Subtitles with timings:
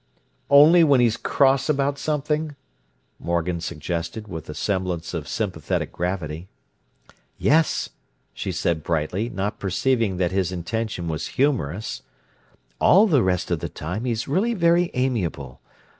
[0.49, 2.55] "Only when he's cross about something?"
[3.19, 6.47] Morgan suggested, with a semblance of sympathetic gravity.
[7.37, 7.89] "Yes,"
[8.33, 12.01] she said brightly, not perceiving that his intention was humorous.
[12.79, 15.61] "All the rest of the time he's really very amiable.